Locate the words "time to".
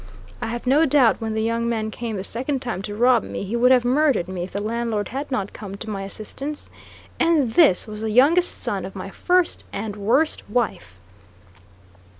2.59-2.95